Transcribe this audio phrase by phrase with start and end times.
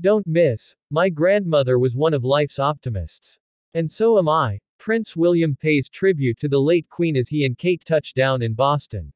[0.00, 0.76] Don't miss.
[0.90, 3.38] My grandmother was one of life's optimists.
[3.74, 4.60] And so am I.
[4.78, 8.54] Prince William pays tribute to the late Queen as he and Kate touch down in
[8.54, 9.12] Boston.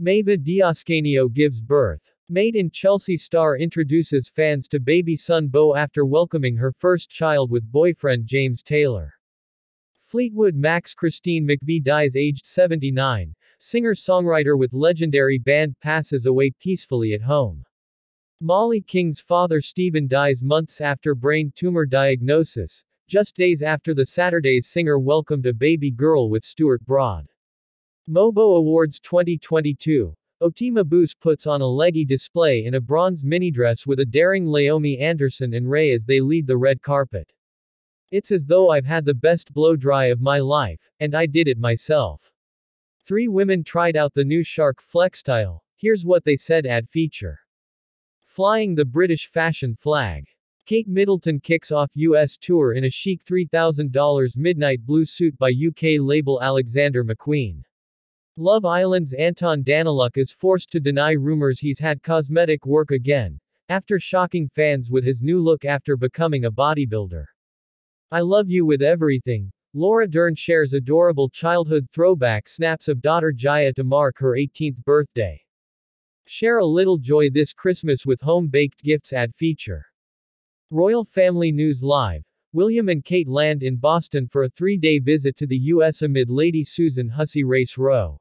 [0.00, 2.00] Maeva D'Ascanio gives birth.
[2.30, 7.50] Made in Chelsea star introduces fans to baby son Beau after welcoming her first child
[7.50, 9.12] with boyfriend James Taylor.
[10.06, 13.34] Fleetwood Mac's Christine McVie dies aged 79.
[13.58, 17.62] Singer-songwriter with legendary band passes away peacefully at home.
[18.40, 24.68] Molly King's father Stephen dies months after brain tumor diagnosis, just days after the Saturday's
[24.68, 27.26] singer welcomed a baby girl with Stuart Broad.
[28.08, 33.98] MOBO Awards 2022 Otima Mabuse puts on a leggy display in a bronze minidress with
[33.98, 37.32] a daring Leomie Anderson and RAYE as they lead the red carpet.
[38.12, 41.48] It's as though I've had the best blow dry of my life, and I did
[41.48, 42.30] it myself.
[43.04, 45.58] Three women tried out the new Shark FlexStyle.
[45.74, 47.40] Here's what they said ad feature.
[48.38, 50.24] Flying the British fashion flag.
[50.64, 55.98] Kate Middleton kicks off US tour in a chic $3,000 midnight blue suit by UK
[55.98, 57.64] label Alexander McQueen.
[58.36, 63.40] Love Island's Anton Danyluk is forced to deny rumors he's had cosmetic work again,
[63.70, 67.24] after shocking fans with his new look after becoming a bodybuilder.
[68.12, 69.50] I love you with everything.
[69.74, 75.42] Laura Dern shares adorable childhood throwback snaps of daughter Jaya to mark her 18th birthday.
[76.30, 79.86] Share a little joy this Christmas with home baked gifts ad feature.
[80.70, 82.22] Royal Family News Live.
[82.52, 86.02] William and Kate land in Boston for a three day visit to the U.S.
[86.02, 88.20] amid Lady Susan Hussey Race Row.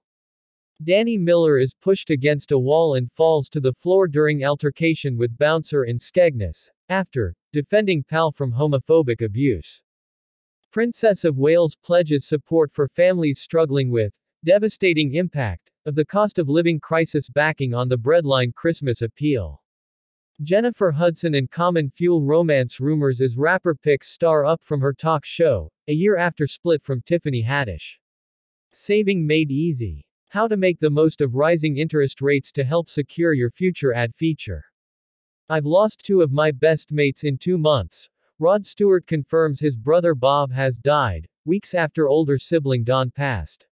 [0.81, 5.37] Danny Miller is pushed against a wall and falls to the floor during altercation with
[5.37, 9.83] bouncer in Skegness, after defending pal from homophobic abuse.
[10.71, 14.13] Princess of Wales pledges support for families struggling with
[14.45, 19.63] devastating impact of the cost of living crisis backing on the breadline Christmas appeal.
[20.43, 25.23] Jennifer Hudson and Common Fuel romance rumors as rapper picks star up from her talk
[25.23, 27.99] show, a year after split from Tiffany Haddish.
[28.73, 30.05] Saving made easy.
[30.27, 34.13] How to make the most of rising interest rates to help secure your future ad
[34.13, 34.65] feature.
[35.47, 38.09] I've lost two of my best mates in two months.
[38.39, 43.66] Rod Stewart confirms his brother Bob has died, weeks after older sibling Don passed.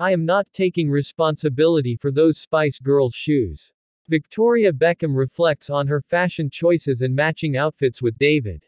[0.00, 3.72] I am not taking responsibility for those Spice Girls shoes.
[4.08, 8.64] Victoria Beckham reflects on her fashion choices and matching outfits with David.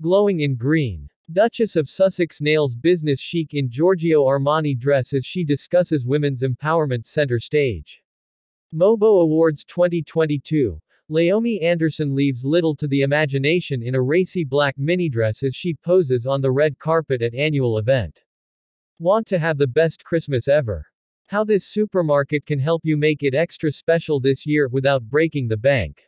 [0.00, 1.10] Glowing in green.
[1.30, 7.06] Duchess of Sussex nails business chic in Giorgio Armani dress as she discusses women's empowerment
[7.06, 8.02] center stage.
[8.74, 10.80] MOBO Awards 2022.
[11.10, 15.74] Leomie Anderson leaves little to the imagination in a racy black mini dress as she
[15.74, 18.24] poses on the red carpet at annual event.
[19.00, 20.84] Want to have the best Christmas ever?
[21.28, 25.56] How this supermarket can help you make it extra special this year without breaking the
[25.56, 26.02] bank.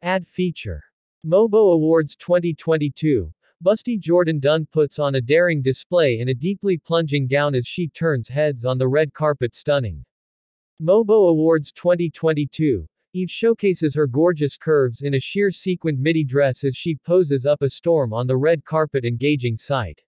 [0.00, 0.82] Ad feature.
[1.26, 3.30] MOBO Awards 2022.
[3.62, 7.88] Busty Jourdan Dunn puts on a daring display in a deeply plunging gown as she
[7.88, 10.02] turns heads on the red carpet stunning.
[10.80, 12.86] MOBO Awards 2022.
[13.12, 17.60] Eve showcases her gorgeous curves in a sheer sequined midi dress as she poses up
[17.60, 20.02] a storm on the red carpet engaging sight.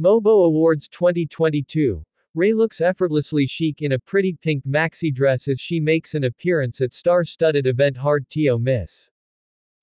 [0.00, 2.02] MOBO Awards 2022.
[2.34, 6.80] RAYE looks effortlessly chic in a pretty pink maxi dress as she makes an appearance
[6.80, 9.10] at star-studded event Hard To Miss.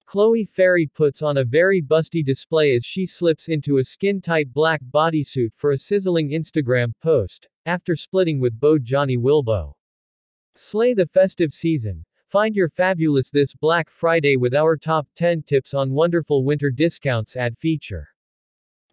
[0.07, 4.81] Chloe Ferry puts on a very busty display as she slips into a skin-tight black
[4.91, 9.75] bodysuit for a sizzling Instagram post, after splitting with beau Johnny Wilbo.
[10.55, 12.03] Slay the festive season.
[12.27, 17.35] Find your fabulous this Black Friday with our top 10 tips on wonderful winter discounts
[17.35, 18.07] ad feature.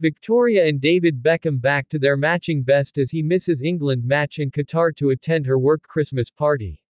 [0.00, 4.50] Victoria and David Beckham back to their matching best as he misses England match in
[4.50, 6.82] Qatar to attend her work Christmas party.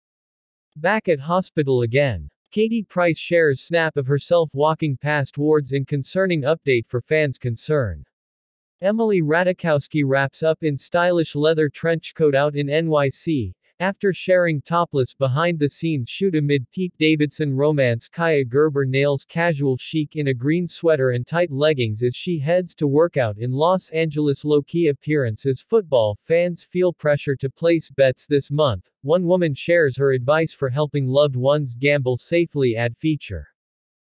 [0.76, 2.30] Back at hospital again.
[2.50, 8.04] Katie Price shares snap of herself walking past wards in concerning update for fans' concern.
[8.80, 15.12] Emily Ratajkowski wraps up in stylish leather trench coat out in NYC, after sharing topless
[15.12, 21.10] behind-the-scenes shoot amid Pete Davidson romance Kaia Gerber nails casual chic in a green sweater
[21.10, 26.18] and tight leggings as she heads to workout in Los Angeles low-key appearance as football
[26.22, 28.88] fans feel pressure to place bets this month.
[29.02, 33.48] One woman shares her advice for helping loved ones gamble safely ad feature.